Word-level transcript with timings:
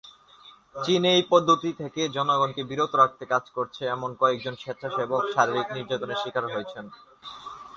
চীনে 0.75 1.09
এই 1.17 1.23
পদ্ধতি 1.31 1.69
থেকে 1.81 2.01
জনগণকে 2.15 2.61
বিরত 2.69 2.91
রাখতে 3.01 3.23
কাজ 3.33 3.43
করছে 3.57 3.81
এমন 3.87 4.09
কয়েকজন 4.21 4.53
স্বেচ্ছাসেবক 4.61 5.23
শারীরিক 5.33 5.67
নির্যাতনের 5.75 6.21
শিকার 6.23 6.45
হয়েছেন। 6.53 6.85